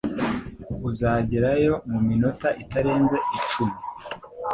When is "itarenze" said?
2.63-3.17